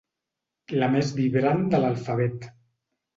La 0.83 0.87
més 0.95 1.11
vibrant 1.19 1.61
de 1.73 1.81
l'alfabet. 1.83 2.49